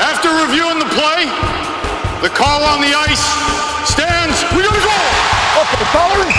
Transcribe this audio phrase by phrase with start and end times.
[0.00, 1.28] After reviewing the play,
[2.24, 3.20] the call on the ice
[3.84, 4.40] stands.
[4.56, 4.96] We gotta go!
[5.60, 6.36] Okay, fellas,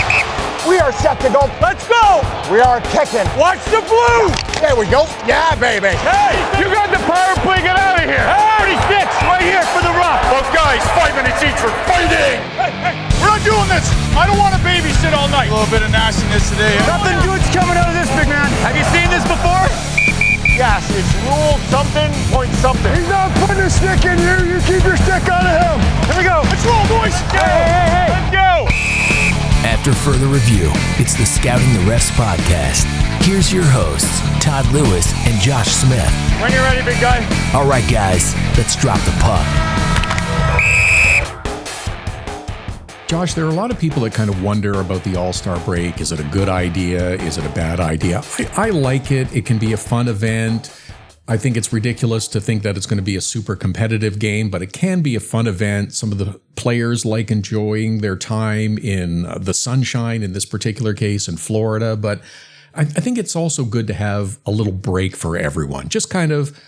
[0.66, 1.46] we are set to go.
[1.62, 2.26] Let's go!
[2.50, 3.22] We are kicking.
[3.38, 4.34] Watch the blue!
[4.58, 5.06] There we go.
[5.30, 5.94] Yeah, baby.
[6.02, 7.62] Hey, you got the power play.
[7.62, 8.26] Get out of here.
[8.26, 10.18] Hey, 46, right here for the rock.
[10.26, 12.42] Both guys, five minutes each for fighting!
[12.58, 13.86] Hey, hey, we're not doing this.
[14.18, 15.50] I don't want to babysit all night.
[15.50, 16.74] A little bit of nastiness today.
[16.82, 16.98] Huh?
[16.98, 18.50] Nothing good's coming out of this, big man.
[18.66, 19.70] Have you seen this before?
[20.52, 22.92] Yes, it's rule something, point something.
[22.94, 24.52] He's not putting a stick in you.
[24.52, 25.78] You keep your stick out of him.
[26.06, 26.42] Here we go.
[26.44, 27.16] Let's roll, boys.
[27.32, 27.40] Go.
[27.40, 28.08] Hey, hey, hey.
[28.12, 28.68] Let's go.
[29.64, 30.70] After further review,
[31.00, 32.84] it's the Scouting the Refs podcast.
[33.24, 36.12] Here's your hosts, Todd Lewis and Josh Smith.
[36.40, 37.24] When you're ready, big guy.
[37.54, 39.46] All right, guys, let's drop the puck.
[43.12, 45.60] Josh, there are a lot of people that kind of wonder about the All Star
[45.66, 46.00] break.
[46.00, 47.10] Is it a good idea?
[47.16, 48.22] Is it a bad idea?
[48.38, 49.30] I, I like it.
[49.36, 50.74] It can be a fun event.
[51.28, 54.48] I think it's ridiculous to think that it's going to be a super competitive game,
[54.48, 55.92] but it can be a fun event.
[55.92, 60.94] Some of the players like enjoying their time in uh, the sunshine, in this particular
[60.94, 61.96] case, in Florida.
[61.96, 62.22] But
[62.74, 65.90] I, I think it's also good to have a little break for everyone.
[65.90, 66.58] Just kind of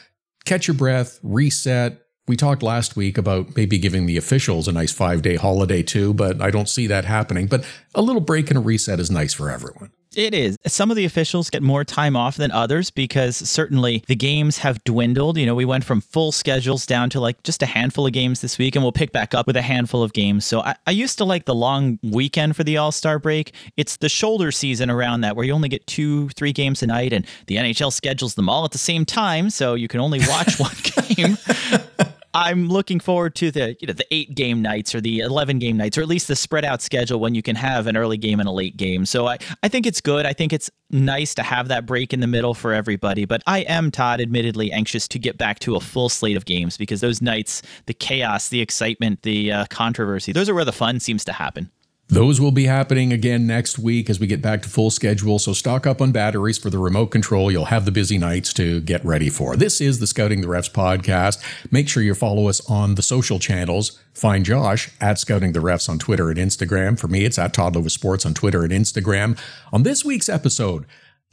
[0.45, 4.93] catch your breath, reset, we talked last week about maybe giving the officials a nice
[4.93, 7.47] five day holiday too, but I don't see that happening.
[7.47, 9.91] But a little break and a reset is nice for everyone.
[10.17, 10.57] It is.
[10.67, 14.83] Some of the officials get more time off than others because certainly the games have
[14.85, 15.39] dwindled.
[15.39, 18.41] You know, we went from full schedules down to like just a handful of games
[18.41, 20.45] this week, and we'll pick back up with a handful of games.
[20.45, 23.55] So I, I used to like the long weekend for the All Star break.
[23.77, 27.13] It's the shoulder season around that where you only get two, three games a night,
[27.13, 29.51] and the NHL schedules them all at the same time.
[29.51, 30.77] So you can only watch one
[31.17, 31.39] game.
[32.35, 35.77] I'm looking forward to the you know the eight game nights or the eleven game
[35.77, 38.41] nights or at least the spread out schedule when you can have an early game
[38.41, 39.07] and a late game.
[39.07, 40.27] So I, I think it's good.
[40.27, 43.25] I think it's nice to have that break in the middle for everybody.
[43.25, 46.77] But I am Todd, admittedly anxious to get back to a full slate of games
[46.77, 50.99] because those nights, the chaos, the excitement, the uh, controversy, those are where the fun
[50.99, 51.71] seems to happen.
[52.09, 55.39] Those will be happening again next week as we get back to full schedule.
[55.39, 57.51] So stock up on batteries for the remote control.
[57.51, 59.57] You'll have the busy nights to get ready for.
[59.57, 61.43] This is the Scouting the Refs podcast.
[61.73, 63.99] Make sure you follow us on the social channels.
[64.13, 66.99] Find Josh at Scouting the Refs on Twitter and Instagram.
[66.99, 69.39] For me, it's at Todd Lewis Sports on Twitter and Instagram.
[69.73, 70.85] On this week's episode,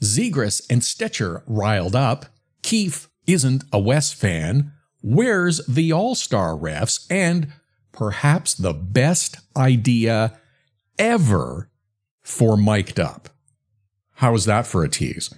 [0.01, 2.27] Zegras and Stecher riled up.
[2.63, 4.71] Keefe isn't a West fan.
[5.01, 7.05] Where's the All Star refs?
[7.09, 7.51] And
[7.91, 10.37] perhaps the best idea
[10.97, 11.69] ever
[12.21, 13.29] for mic'd up.
[14.15, 15.33] How is that for a tease?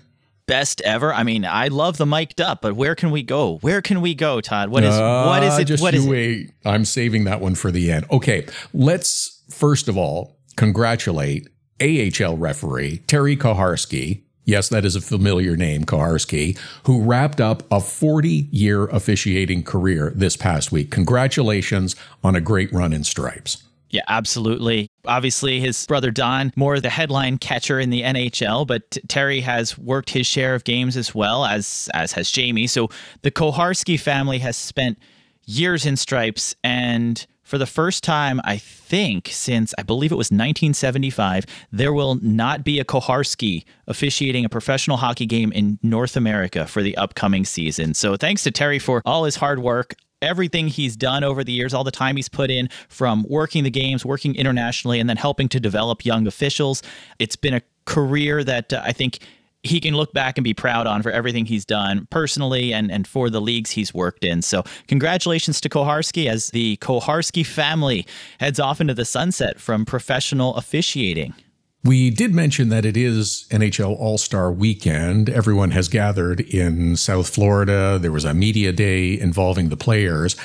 [0.45, 1.13] Best ever.
[1.13, 3.57] I mean, I love the mic'd up, but where can we go?
[3.59, 4.69] Where can we go, Todd?
[4.69, 5.65] What is uh, what is it?
[5.65, 6.49] Just what is wait.
[6.49, 6.53] It?
[6.65, 8.05] I'm saving that one for the end.
[8.11, 11.47] Okay, let's first of all congratulate
[11.81, 14.23] AHL referee Terry Koharski.
[14.45, 20.11] Yes, that is a familiar name, Koharski, who wrapped up a 40 year officiating career
[20.13, 20.91] this past week.
[20.91, 23.63] Congratulations on a great run in stripes.
[23.89, 24.89] Yeah, absolutely.
[25.05, 30.11] Obviously, his brother Don, more the headline catcher in the NHL, but Terry has worked
[30.11, 32.67] his share of games as well as as has Jamie.
[32.67, 32.89] So
[33.21, 34.97] the Koharski family has spent
[35.45, 40.31] years in stripes and for the first time, I think, since I believe it was
[40.31, 46.65] 1975, there will not be a Koharski officiating a professional hockey game in North America
[46.65, 47.93] for the upcoming season.
[47.93, 51.73] So thanks to Terry for all his hard work everything he's done over the years,
[51.73, 55.49] all the time he's put in from working the games, working internationally, and then helping
[55.49, 56.81] to develop young officials.
[57.19, 59.19] It's been a career that uh, I think
[59.63, 63.07] he can look back and be proud on for everything he's done personally and, and
[63.07, 64.41] for the leagues he's worked in.
[64.41, 68.05] So, congratulations to Koharski as the Koharski family
[68.39, 71.33] heads off into the sunset from professional officiating.
[71.85, 75.29] We did mention that it is NHL All Star weekend.
[75.29, 77.99] Everyone has gathered in South Florida.
[77.99, 80.37] There was a media day involving the players.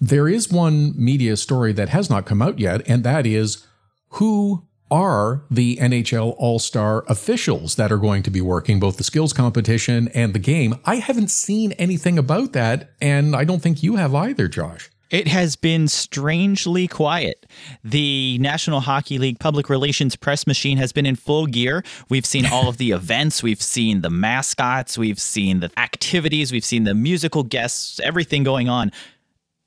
[0.00, 3.64] There is one media story that has not come out yet, and that is
[4.10, 9.04] who are the NHL All Star officials that are going to be working both the
[9.04, 10.80] skills competition and the game.
[10.84, 14.90] I haven't seen anything about that, and I don't think you have either, Josh.
[15.10, 17.46] It has been strangely quiet.
[17.84, 21.84] The National Hockey League public relations press machine has been in full gear.
[22.08, 26.64] We've seen all of the events, we've seen the mascots, we've seen the activities, we've
[26.64, 28.90] seen the musical guests, everything going on,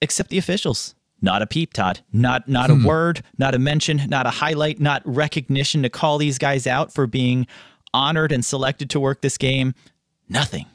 [0.01, 0.93] except the officials.
[1.21, 2.01] Not a peep, Todd.
[2.13, 2.83] Not not hmm.
[2.83, 6.93] a word, not a mention, not a highlight, not recognition to call these guys out
[6.93, 7.47] for being
[7.93, 9.73] honored and selected to work this game.
[10.29, 10.65] Nothing.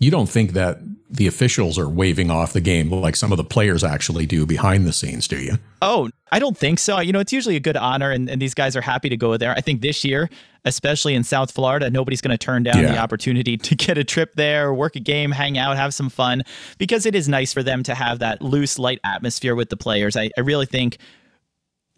[0.00, 0.78] You don't think that
[1.12, 4.86] the officials are waving off the game like some of the players actually do behind
[4.86, 5.58] the scenes, do you?
[5.82, 7.00] Oh, I don't think so.
[7.00, 9.36] You know, it's usually a good honor, and, and these guys are happy to go
[9.36, 9.50] there.
[9.52, 10.30] I think this year,
[10.64, 12.92] especially in South Florida, nobody's going to turn down Yeah.
[12.92, 16.42] the opportunity to get a trip there, work a game, hang out, have some fun,
[16.78, 20.16] because it is nice for them to have that loose, light atmosphere with the players.
[20.16, 20.98] I, I really think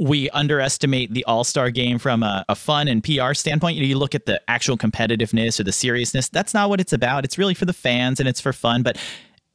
[0.02, 3.76] we underestimate the All Star game from a, a fun and PR standpoint.
[3.76, 6.28] You, know, you look at the actual competitiveness or the seriousness.
[6.28, 7.24] That's not what it's about.
[7.24, 8.82] It's really for the fans and it's for fun.
[8.82, 8.98] But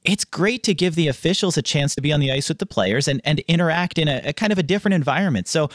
[0.06, 2.66] it's great to give the officials a chance to be on the ice with the
[2.66, 5.50] players and, and interact in a, a kind of a different environment.
[5.50, 5.70] So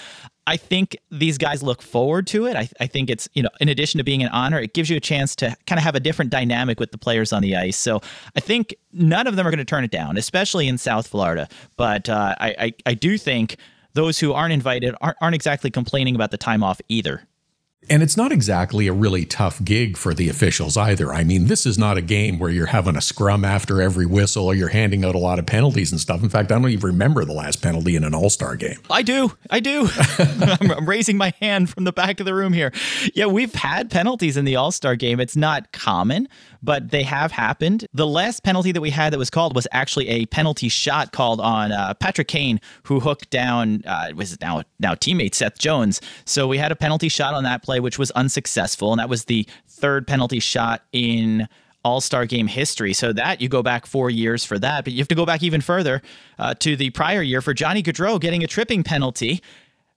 [0.46, 2.56] I think these guys look forward to it.
[2.56, 4.96] I, I think it's, you know, in addition to being an honor, it gives you
[4.96, 7.76] a chance to kind of have a different dynamic with the players on the ice.
[7.76, 8.00] So
[8.34, 11.46] I think none of them are going to turn it down, especially in South Florida.
[11.76, 13.56] But uh, I, I, I do think
[13.94, 17.26] those who aren't invited aren't, aren't exactly complaining about the time off either.
[17.90, 21.12] And it's not exactly a really tough gig for the officials either.
[21.12, 24.46] I mean, this is not a game where you're having a scrum after every whistle
[24.46, 26.22] or you're handing out a lot of penalties and stuff.
[26.22, 28.78] In fact, I don't even remember the last penalty in an All Star game.
[28.88, 29.32] I do.
[29.50, 29.88] I do.
[30.18, 32.72] I'm, I'm raising my hand from the back of the room here.
[33.14, 35.18] Yeah, we've had penalties in the All Star game.
[35.18, 36.28] It's not common,
[36.62, 37.86] but they have happened.
[37.92, 41.40] The last penalty that we had that was called was actually a penalty shot called
[41.40, 46.00] on uh, Patrick Kane, who hooked down uh, was now now teammate Seth Jones.
[46.24, 49.24] So we had a penalty shot on that play, which was unsuccessful, and that was
[49.24, 51.48] the third penalty shot in
[51.84, 52.92] all Star game history.
[52.92, 55.42] So that you go back four years for that, but you have to go back
[55.42, 56.02] even further
[56.38, 59.42] uh, to the prior year for Johnny Gaudreau getting a tripping penalty.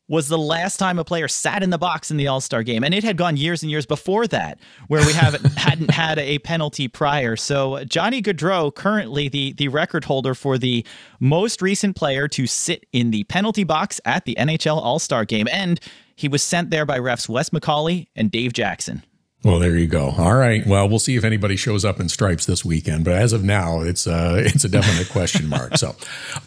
[0.07, 2.83] Was the last time a player sat in the box in the All Star game,
[2.83, 6.37] and it had gone years and years before that, where we haven't hadn't had a
[6.39, 7.35] penalty prior.
[7.35, 10.85] So uh, Johnny Gaudreau, currently the the record holder for the
[11.19, 15.47] most recent player to sit in the penalty box at the NHL All Star game,
[15.51, 15.79] and
[16.15, 19.03] he was sent there by refs Wes McCauley and Dave Jackson.
[19.45, 20.09] Well, there you go.
[20.17, 20.65] All right.
[20.65, 23.05] Well, we'll see if anybody shows up in stripes this weekend.
[23.05, 25.77] But as of now, it's uh, a it's a definite question mark.
[25.77, 25.95] So,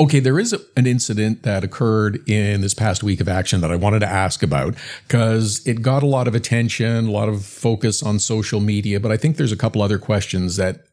[0.00, 3.76] okay, there is an incident that occurred in this past week of action that I
[3.76, 4.74] wanted to ask about
[5.06, 8.98] because it got a lot of attention, a lot of focus on social media.
[8.98, 10.87] But I think there's a couple other questions that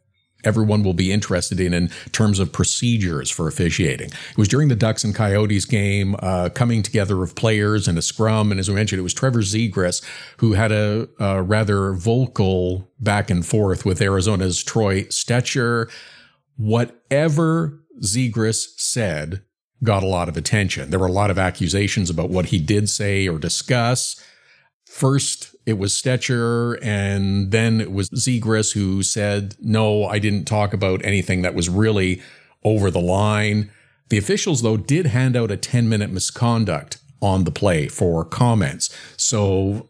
[0.46, 4.10] everyone will be interested in in terms of procedures for officiating.
[4.10, 8.02] It was during the Ducks and Coyotes game, uh, coming together of players and a
[8.02, 8.52] scrum.
[8.52, 10.04] And as we mentioned, it was Trevor Zegras
[10.38, 15.90] who had a, a rather vocal back and forth with Arizona's Troy Stecher.
[16.58, 19.42] Whatever Zegras said
[19.84, 20.90] got a lot of attention.
[20.90, 24.22] There were a lot of accusations about what he did say or discuss.
[24.96, 30.74] First, it was Stecher, and then it was Zegras who said, No, I didn't talk
[30.74, 32.22] about anything that was really
[32.64, 33.70] over the line.
[34.08, 38.90] The officials, though, did hand out a 10 minute misconduct on the play for comments.
[39.18, 39.90] So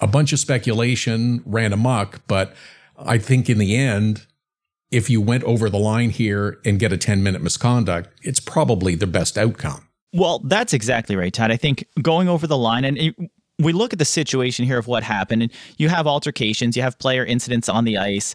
[0.00, 2.54] a bunch of speculation ran amok, but
[2.98, 4.26] I think in the end,
[4.90, 8.94] if you went over the line here and get a 10 minute misconduct, it's probably
[8.94, 9.88] the best outcome.
[10.14, 11.50] Well, that's exactly right, Todd.
[11.50, 15.02] I think going over the line and we look at the situation here of what
[15.02, 18.34] happened, and you have altercations, you have player incidents on the ice,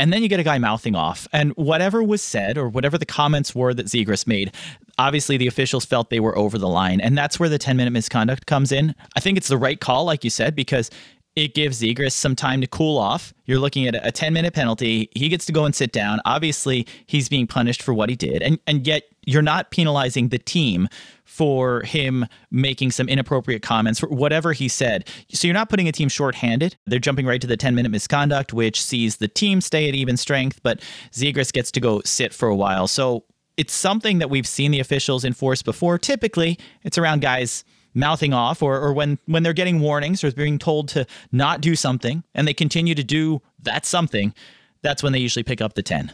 [0.00, 1.28] and then you get a guy mouthing off.
[1.32, 4.52] And whatever was said or whatever the comments were that Zegras made,
[4.98, 7.02] obviously the officials felt they were over the line.
[7.02, 8.94] And that's where the 10 minute misconduct comes in.
[9.14, 10.90] I think it's the right call, like you said, because
[11.36, 13.32] it gives Zegras some time to cool off.
[13.44, 15.08] You're looking at a 10 minute penalty.
[15.14, 16.20] He gets to go and sit down.
[16.24, 18.42] Obviously, he's being punished for what he did.
[18.42, 20.88] And and yet you're not penalizing the team
[21.24, 25.08] for him making some inappropriate comments whatever he said.
[25.32, 26.76] So you're not putting a team shorthanded.
[26.86, 30.16] They're jumping right to the 10 minute misconduct, which sees the team stay at even
[30.16, 30.80] strength, but
[31.12, 32.88] Zegras gets to go sit for a while.
[32.88, 33.24] So
[33.56, 35.98] it's something that we've seen the officials enforce before.
[35.98, 40.58] Typically, it's around guys mouthing off or, or when when they're getting warnings or being
[40.58, 44.32] told to not do something and they continue to do that something
[44.82, 46.12] that's when they usually pick up the 10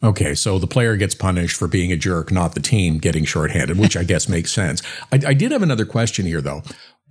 [0.00, 3.78] Okay, so the player gets punished for being a jerk, not the team getting shorthanded,
[3.78, 4.80] which I guess makes sense.
[5.12, 6.62] I, I did have another question here, though.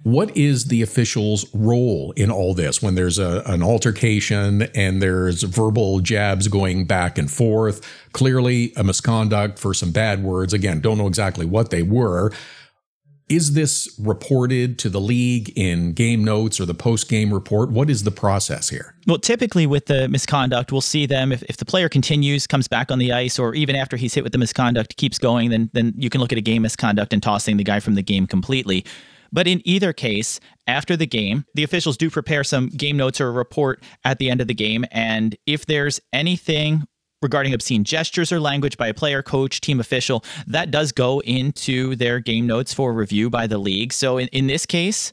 [0.04, 5.44] What is the official's role in all this when there's a, an altercation and there's
[5.44, 7.82] verbal jabs going back and forth?
[8.14, 10.54] Clearly, a misconduct for some bad words.
[10.54, 12.32] Again, don't know exactly what they were.
[13.30, 17.70] Is this reported to the league in game notes or the post game report?
[17.70, 18.96] What is the process here?
[19.06, 22.90] Well, typically with the misconduct, we'll see them if, if the player continues, comes back
[22.90, 25.94] on the ice, or even after he's hit with the misconduct, keeps going, then then
[25.98, 28.86] you can look at a game misconduct and tossing the guy from the game completely.
[29.34, 33.28] But in either case, after the game, the officials do prepare some game notes or
[33.28, 34.86] a report at the end of the game.
[34.90, 36.88] And if there's anything
[37.22, 41.96] regarding obscene gestures or language by a player, coach, team official, that does go into
[41.96, 43.94] their game notes for review by the league.
[43.94, 45.12] So in, in this case,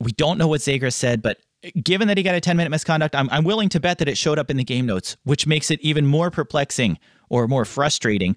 [0.00, 1.38] we don't know what Zegras said, but
[1.82, 4.18] given that he got a 10 minute misconduct, I'm, I'm willing to bet that it
[4.18, 6.98] showed up in the game notes, which makes it even more perplexing
[7.28, 8.36] or more frustrating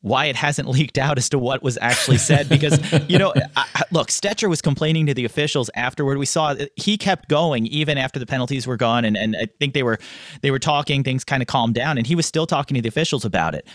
[0.00, 2.78] why it hasn't leaked out as to what was actually said because
[3.08, 6.18] you know I, look Stecher was complaining to the officials afterward.
[6.18, 9.74] We saw he kept going even after the penalties were gone and, and I think
[9.74, 9.98] they were
[10.42, 12.88] they were talking things kind of calmed down and he was still talking to the
[12.88, 13.66] officials about it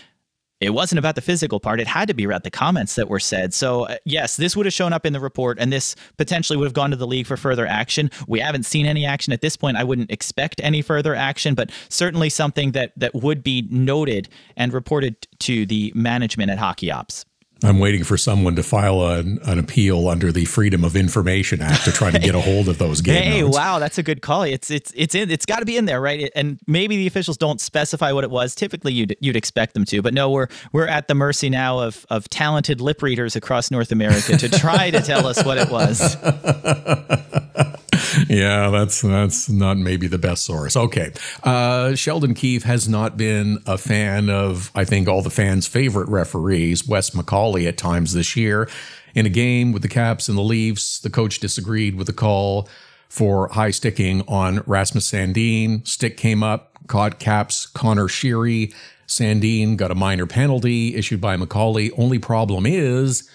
[0.64, 1.80] it wasn't about the physical part.
[1.80, 3.52] It had to be about the comments that were said.
[3.54, 6.66] So, uh, yes, this would have shown up in the report and this potentially would
[6.66, 8.10] have gone to the league for further action.
[8.26, 9.76] We haven't seen any action at this point.
[9.76, 14.72] I wouldn't expect any further action, but certainly something that, that would be noted and
[14.72, 17.24] reported to the management at Hockey Ops.
[17.64, 21.84] I'm waiting for someone to file an, an, appeal under the Freedom of Information Act
[21.84, 23.56] to try to get a hold of those game Hey, notes.
[23.56, 24.42] wow, that's a good call.
[24.42, 26.30] It's it's it's in it's got to be in there, right?
[26.36, 28.54] And maybe the officials don't specify what it was.
[28.54, 32.04] Typically, you'd you'd expect them to, but no, we're we're at the mercy now of
[32.10, 36.16] of talented lip readers across North America to try to tell us what it was.
[38.28, 40.76] yeah, that's that's not maybe the best source.
[40.76, 45.66] Okay, uh, Sheldon Keefe has not been a fan of I think all the fans'
[45.66, 48.68] favorite referees, Wes McCauley, at times this year.
[49.14, 52.68] In a game with the Caps and the Leafs, the coach disagreed with the call
[53.08, 55.86] for high sticking on Rasmus Sandin.
[55.86, 58.74] Stick came up, caught Caps Connor Sheary.
[59.06, 61.92] Sandin got a minor penalty issued by McCauley.
[61.96, 63.28] Only problem is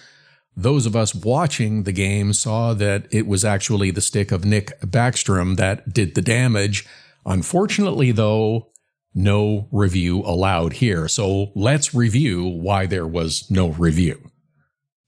[0.62, 4.78] those of us watching the game saw that it was actually the stick of Nick
[4.80, 6.86] Backstrom that did the damage.
[7.24, 8.70] Unfortunately, though,
[9.14, 11.08] no review allowed here.
[11.08, 14.30] So let's review why there was no review.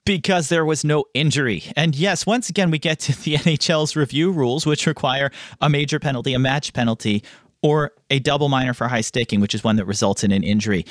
[0.05, 1.63] Because there was no injury.
[1.77, 5.31] And yes, once again, we get to the NHL's review rules, which require
[5.61, 7.23] a major penalty, a match penalty,
[7.63, 10.85] or a double minor for high sticking, which is one that results in an injury.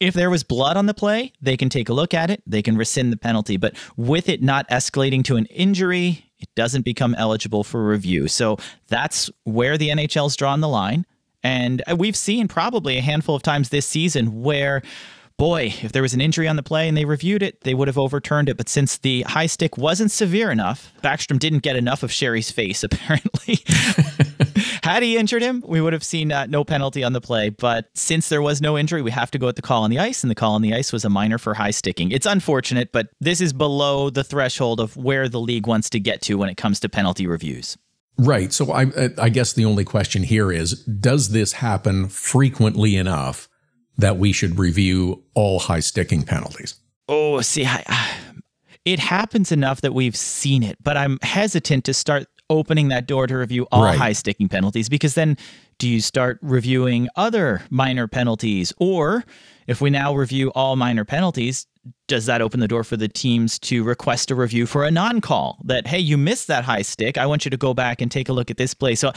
[0.00, 2.62] If there was blood on the play, they can take a look at it, they
[2.62, 3.56] can rescind the penalty.
[3.56, 8.28] But with it not escalating to an injury, it doesn't become eligible for review.
[8.28, 11.04] So that's where the NHL's drawn the line.
[11.42, 14.82] And uh, we've seen probably a handful of times this season where
[15.38, 17.86] boy, if there was an injury on the play and they reviewed it, they would
[17.86, 18.56] have overturned it.
[18.56, 22.82] But since the high stick wasn't severe enough, Backstrom didn't get enough of Sheary's face,
[22.84, 23.60] apparently.
[24.88, 27.50] Had he injured him, we would have seen uh, no penalty on the play.
[27.50, 29.98] But since there was no injury, we have to go with the call on the
[29.98, 32.10] ice, and the call on the ice was a minor for high sticking.
[32.10, 36.22] It's unfortunate, but this is below the threshold of where the league wants to get
[36.22, 37.76] to when it comes to penalty reviews.
[38.16, 38.50] Right.
[38.50, 38.86] So I,
[39.18, 43.46] I guess the only question here is Does this happen frequently enough
[43.98, 46.76] that we should review all high sticking penalties?
[47.08, 47.84] Oh, see, I,
[48.86, 53.26] it happens enough that we've seen it, but I'm hesitant to start opening that door
[53.26, 53.98] to review all right.
[53.98, 55.36] high sticking penalties because then
[55.78, 58.72] do you start reviewing other minor penalties?
[58.78, 59.24] Or
[59.66, 61.66] if we now review all minor penalties,
[62.06, 65.20] does that open the door for the teams to request a review for a non
[65.20, 67.16] call that, hey, you missed that high stick.
[67.16, 68.94] I want you to go back and take a look at this play.
[68.94, 69.12] So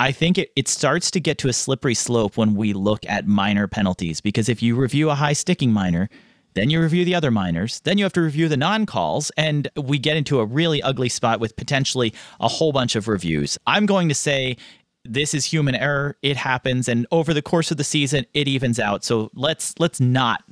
[0.00, 3.26] I think it, it starts to get to a slippery slope when we look at
[3.26, 6.08] minor penalties because if you review a high sticking minor,
[6.54, 7.80] then you review the other minors.
[7.80, 9.30] Then you have to review the non calls.
[9.36, 13.58] And we get into a really ugly spot with potentially a whole bunch of reviews.
[13.66, 14.56] I'm going to say
[15.04, 16.16] this is human error.
[16.22, 16.88] It happens.
[16.88, 19.04] And over the course of the season, it evens out.
[19.04, 20.42] So let's let's not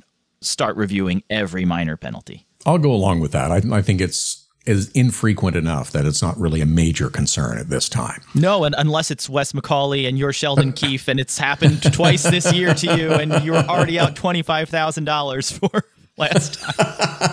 [0.41, 2.45] start reviewing every minor penalty.
[2.65, 3.51] I'll go along with that.
[3.51, 7.69] I, I think it's is infrequent enough that it's not really a major concern at
[7.69, 8.21] this time.
[8.33, 12.51] No, and unless it's Wes McCauley and you're Sheldon Keefe, and it's happened twice this
[12.53, 15.83] year to you, and you're already out twenty five thousand dollars for
[16.17, 16.73] last time.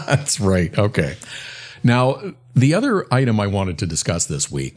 [0.06, 0.76] That's right.
[0.78, 1.16] Okay.
[1.82, 2.20] Now,
[2.54, 4.76] the other item I wanted to discuss this week,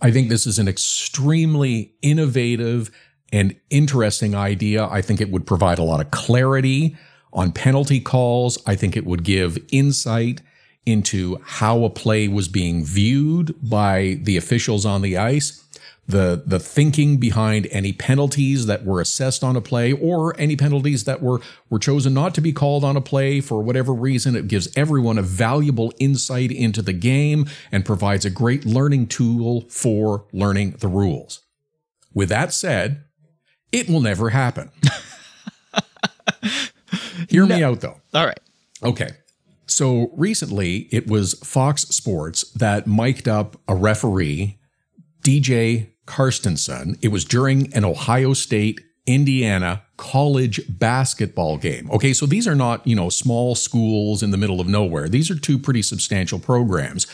[0.00, 2.90] I think this is an extremely innovative
[3.32, 4.86] and interesting idea.
[4.86, 6.96] I think it would provide a lot of clarity
[7.32, 8.62] on penalty calls.
[8.66, 10.42] I think it would give insight
[10.86, 15.63] into how a play was being viewed by the officials on the ice,
[16.06, 21.04] the the thinking behind any penalties that were assessed on a play or any penalties
[21.04, 23.40] that were were chosen not to be called on a play.
[23.40, 28.30] For whatever reason it gives everyone a valuable insight into the game and provides a
[28.30, 31.40] great learning tool for learning the rules.
[32.12, 33.04] With that said
[33.72, 34.70] it will never happen.
[37.28, 37.56] Hear no.
[37.56, 38.00] me out though.
[38.12, 38.40] All right.
[38.82, 39.10] Okay.
[39.66, 44.58] So recently, it was Fox Sports that mic'd up a referee,
[45.22, 46.98] DJ Carstensen.
[47.02, 51.90] It was during an Ohio State Indiana college basketball game.
[51.90, 55.08] Okay, so these are not, you know, small schools in the middle of nowhere.
[55.08, 57.06] These are two pretty substantial programs.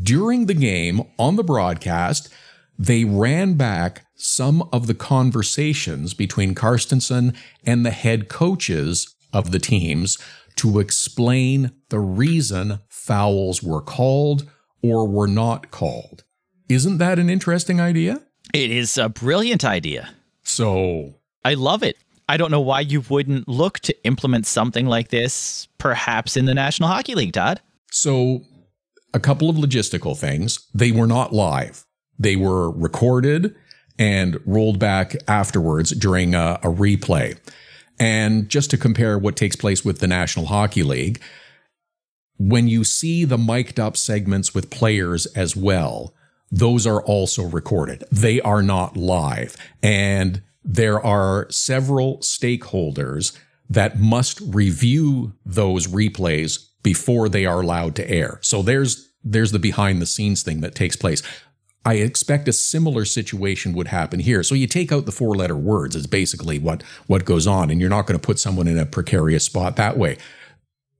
[0.00, 2.32] During the game on the broadcast,
[2.78, 9.58] they ran back some of the conversations between Carstensen and the head coaches of the
[9.58, 10.18] teams
[10.56, 14.50] to explain the reason fouls were called
[14.82, 16.24] or were not called.
[16.68, 18.22] Isn't that an interesting idea?
[18.52, 20.10] It is a brilliant idea.
[20.42, 21.96] So I love it.
[22.28, 26.54] I don't know why you wouldn't look to implement something like this, perhaps in the
[26.54, 27.60] National Hockey League, Todd.
[27.92, 28.42] So,
[29.14, 30.66] a couple of logistical things.
[30.74, 31.84] They were not live.
[32.18, 33.54] They were recorded
[33.98, 37.38] and rolled back afterwards during a, a, replay.
[37.98, 41.22] And just to compare what takes place with the National Hockey League,
[42.38, 46.12] when you see the mic'd up segments with players as well,
[46.50, 48.04] those are also recorded.
[48.10, 49.56] They are not live.
[49.82, 53.36] And there are several stakeholders
[53.68, 58.38] that must review those replays before they are allowed to air.
[58.42, 61.20] So there's there's the behind the scenes thing that takes place.
[61.84, 64.44] I expect a similar situation would happen here.
[64.44, 67.80] So you take out the four letter words is basically what what goes on and
[67.80, 70.16] you're not going to put someone in a precarious spot that way.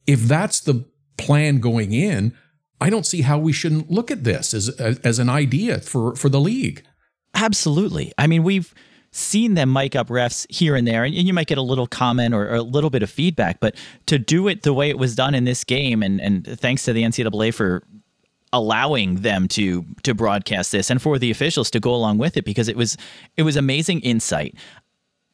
[0.07, 0.85] If that's the
[1.19, 2.37] plan going in,
[2.80, 6.28] I don't see how we shouldn't look at this as as an idea for for
[6.28, 6.83] the league.
[7.35, 8.12] Absolutely.
[8.18, 8.75] I mean, we've
[9.12, 12.35] seen them mic up refs here and there, and, you might get a little comment
[12.35, 13.61] or, or, a little bit of feedback.
[13.61, 13.75] But
[14.06, 16.92] to do it the way it was done in this game, and and thanks to
[16.92, 17.83] the NCAA for
[18.52, 22.45] allowing them to to broadcast this and for the officials to go along with it
[22.45, 22.97] because it was
[23.37, 24.54] it was amazing insight.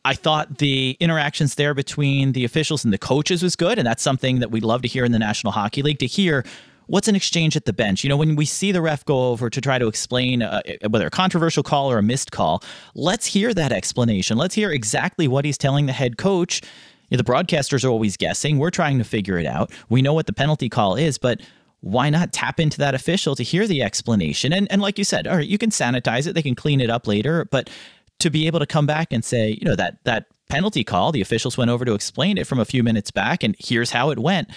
[0.05, 4.03] I thought the interactions there between the officials and the coaches was good, and that's
[4.03, 6.45] something that we'd love to hear in the National Hockey League to hear
[6.93, 8.05] what's an exchange at the bench?
[8.05, 11.07] You know, when we see the ref go over to try to explain uh, whether
[11.07, 12.63] a controversial call or a missed call,
[12.95, 14.37] let's hear that explanation.
[14.37, 16.61] Let's hear exactly what he's telling the head coach.
[17.09, 18.59] You know, the broadcasters are always guessing.
[18.59, 19.73] We're trying to figure it out.
[19.89, 21.41] We know what the penalty call is, but
[21.81, 24.53] why not tap into that official to hear the explanation?
[24.53, 26.91] And and like you said, all right, you can sanitize it, they can clean it
[26.91, 27.71] up later, but
[28.19, 31.23] to be able to come back and say, you know, that that penalty call, the
[31.23, 34.19] officials went over to explain it from a few minutes back and here's how it
[34.19, 34.51] went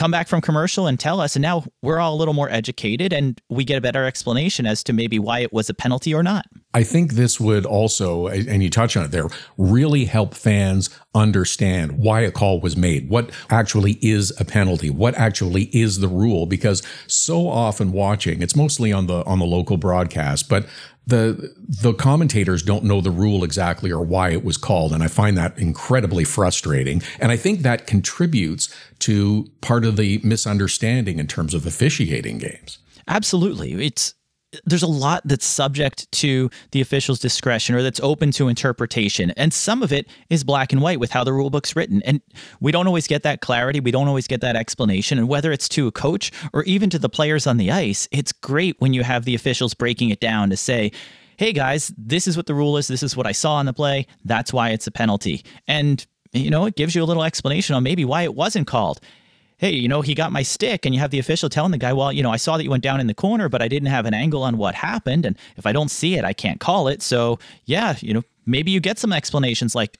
[0.00, 1.36] come back from commercial and tell us.
[1.36, 4.82] And now we're all a little more educated and we get a better explanation as
[4.84, 6.46] to maybe why it was a penalty or not.
[6.72, 11.98] I think this would also, and you touch on it there, really help fans understand
[11.98, 16.46] why a call was made, what actually is a penalty, what actually is the rule.
[16.46, 20.66] Because so often watching, it's mostly on the on the local broadcast, but
[21.06, 25.08] the the commentators don't know the rule exactly or why it was called and i
[25.08, 31.26] find that incredibly frustrating and i think that contributes to part of the misunderstanding in
[31.26, 32.78] terms of officiating games
[33.08, 34.14] absolutely it's
[34.64, 39.30] there's a lot that's subject to the official's discretion or that's open to interpretation.
[39.32, 42.02] And some of it is black and white with how the rule book's written.
[42.04, 42.20] And
[42.60, 43.80] we don't always get that clarity.
[43.80, 45.18] We don't always get that explanation.
[45.18, 48.32] And whether it's to a coach or even to the players on the ice, it's
[48.32, 50.90] great when you have the officials breaking it down to say,
[51.36, 52.88] hey guys, this is what the rule is.
[52.88, 54.06] This is what I saw on the play.
[54.24, 55.44] That's why it's a penalty.
[55.68, 59.00] And, you know, it gives you a little explanation on maybe why it wasn't called
[59.60, 60.86] hey, you know, he got my stick.
[60.86, 62.70] And you have the official telling the guy, well, you know, I saw that you
[62.70, 65.26] went down in the corner, but I didn't have an angle on what happened.
[65.26, 67.02] And if I don't see it, I can't call it.
[67.02, 69.98] So, yeah, you know, maybe you get some explanations like,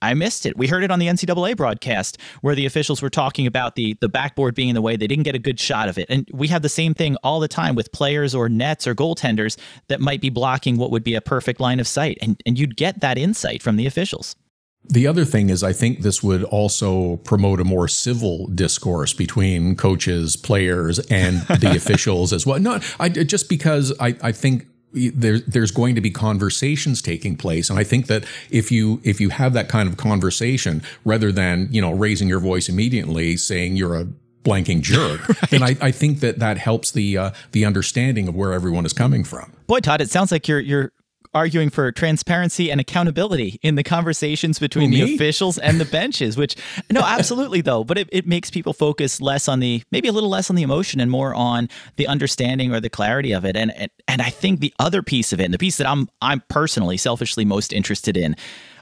[0.00, 0.56] I missed it.
[0.56, 4.08] We heard it on the NCAA broadcast where the officials were talking about the the
[4.08, 4.96] backboard being in the way.
[4.96, 6.06] They didn't get a good shot of it.
[6.08, 9.58] And we have the same thing all the time with players or nets or goaltenders
[9.88, 12.16] that might be blocking what would be a perfect line of sight.
[12.22, 14.36] And and you'd get that insight from the officials.
[14.84, 19.76] The other thing is, I think this would also promote a more civil discourse between
[19.76, 22.58] coaches, players, and the officials as well.
[22.58, 27.70] Not I, just because I, I think there, there's going to be conversations taking place,
[27.70, 31.68] and I think that if you if you have that kind of conversation, rather than
[31.70, 34.06] you know raising your voice immediately, saying you're a
[34.42, 35.50] blanking jerk, right.
[35.50, 38.92] then I, I, think that that helps the uh, the understanding of where everyone is
[38.92, 39.52] coming from.
[39.68, 40.92] Boy, Todd, it sounds like you're you're
[41.32, 46.56] arguing for transparency and accountability in the conversations between the officials and the benches, which,
[46.90, 47.84] no, absolutely, though.
[47.84, 50.62] But it, it makes people focus less on the, maybe a little less on the
[50.62, 53.56] emotion and more on the understanding or the clarity of it.
[53.56, 56.08] And, and, and I think the other piece of it, and the piece that I'm,
[56.20, 58.34] I'm personally, selfishly most interested in,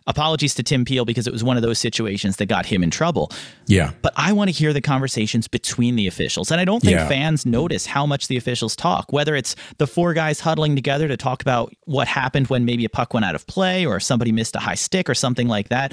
[0.09, 2.91] Apologies to Tim Peel because it was one of those situations that got him in
[2.91, 3.31] trouble.
[3.67, 3.93] Yeah.
[4.03, 6.51] But I want to hear the conversations between the officials.
[6.51, 7.07] And I don't think yeah.
[7.07, 11.17] fans notice how much the officials talk, whether it's the four guys huddling together to
[11.17, 14.57] talk about what happened when maybe a puck went out of play or somebody missed
[14.57, 15.93] a high stick or something like that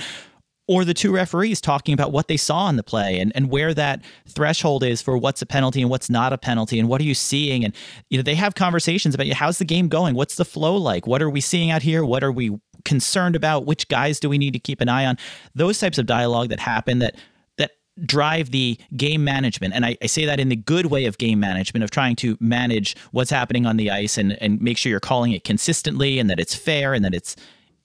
[0.67, 3.73] or the two referees talking about what they saw in the play and, and where
[3.73, 7.06] that threshold is for what's a penalty and what's not a penalty and what are
[7.06, 7.75] you seeing and
[8.10, 10.75] you know they have conversations about you know, how's the game going what's the flow
[10.75, 14.29] like what are we seeing out here what are we concerned about which guys do
[14.29, 15.17] we need to keep an eye on
[15.53, 17.15] those types of dialogue that happen that
[17.57, 17.71] that
[18.05, 21.39] drive the game management and I, I say that in the good way of game
[21.39, 24.99] management of trying to manage what's happening on the ice and, and make sure you're
[24.99, 27.35] calling it consistently and that it's fair and that it's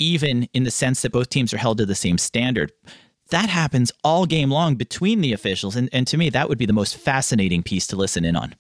[0.01, 2.73] even in the sense that both teams are held to the same standard.
[3.29, 5.77] That happens all game long between the officials.
[5.77, 8.57] And, and to me, that would be the most fascinating piece to listen in on.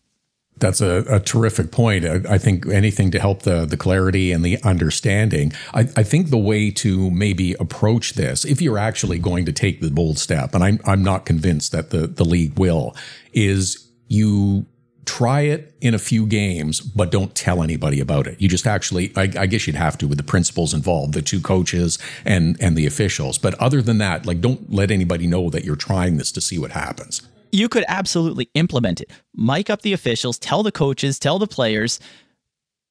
[0.61, 2.05] That's a, a terrific point.
[2.05, 5.53] I, I, think anything to help the the clarity and the understanding.
[5.75, 9.81] I, I, think the way to maybe approach this, if you're actually going to take
[9.81, 12.95] the bold step, and I'm I'm not convinced that the the league will,
[13.33, 14.67] is you
[15.07, 18.41] try it in a few games, but don't tell anybody about it.
[18.41, 21.41] You just actually, I, I, guess you'd have to with the principals involved, the two
[21.41, 23.39] coaches and and the officials.
[23.39, 26.59] But other than that, like don't let anybody know that you're trying this to see
[26.59, 29.11] what happens you could absolutely implement it.
[29.35, 32.01] Mic up the officials, tell the coaches, tell the players.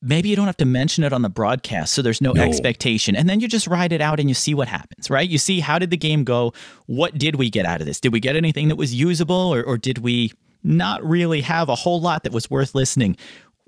[0.01, 3.17] Maybe you don't have to mention it on the broadcast, so there's no, no, expectation.
[3.17, 5.27] And then you just ride it out and you see what happens, right?
[5.27, 6.53] You see how did the game go?
[6.85, 7.99] What did we get out of this?
[7.99, 10.31] Did we get anything that was usable, or, or did we
[10.63, 13.17] not really have a whole lot that was worth listening?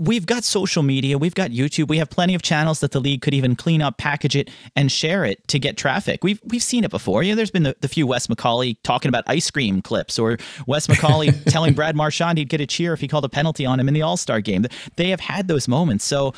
[0.02, 3.22] We've got social media, we've got YouTube, we have plenty of channels that the league
[3.22, 6.24] could even clean up, package it, and share it to get traffic.
[6.24, 7.24] We've we've seen it before.
[7.24, 10.38] You know, there's been the, the few Wes McCauley talking about ice cream clips, or
[10.66, 13.80] Wes McCauley telling Brad Marchand he'd get a cheer if he called a penalty on
[13.80, 14.66] him in the All Star game.
[14.96, 16.04] They have had those moments.
[16.06, 16.34] So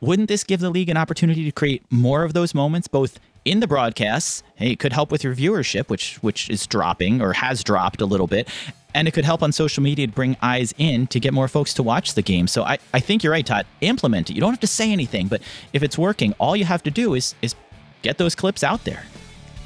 [0.00, 3.60] wouldn't this give the league an opportunity to create more of those moments, both in
[3.60, 4.42] the broadcasts?
[4.56, 8.06] Hey, it could help with your viewership, which which is dropping or has dropped a
[8.06, 8.48] little bit,
[8.96, 11.74] and it could help on social media to bring eyes in to get more folks
[11.74, 12.46] to watch the game.
[12.46, 13.66] So I, I think you're right, Todd.
[13.82, 14.34] Implement it.
[14.34, 15.42] You don't have to say anything, but
[15.74, 17.54] if it's working, all you have to do is is
[18.00, 19.04] get those clips out there.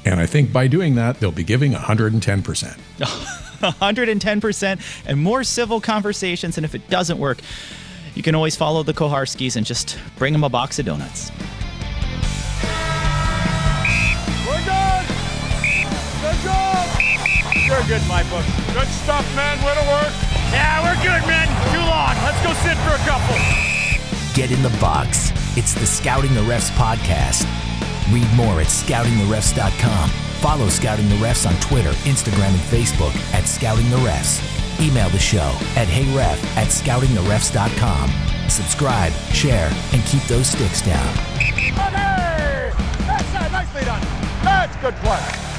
[0.03, 2.77] And I think by doing that, they'll be giving 110%.
[2.99, 6.57] 110% and more civil conversations.
[6.57, 7.39] And if it doesn't work,
[8.15, 11.31] you can always follow the Koharskis and just bring them a box of donuts.
[17.71, 18.43] You're good, in my book.
[18.73, 19.55] Good stuff, man.
[19.63, 20.11] Way to work.
[20.51, 21.47] Yeah, we're good, man.
[21.71, 22.19] Too long.
[22.19, 23.39] Let's go sit for a couple.
[24.35, 25.31] Get in the box.
[25.55, 27.47] It's the Scouting the Refs podcast.
[28.11, 30.09] Read more at scoutingtherefs.com.
[30.41, 34.41] Follow Scouting the Refs on Twitter, Instagram, and Facebook at Scouting the Refs.
[34.85, 38.49] Email the show at heyref at scoutingtherefs.com.
[38.49, 41.15] Subscribe, share, and keep those sticks down.
[43.07, 44.01] That's uh, nicely done.
[44.43, 45.50] That's good play.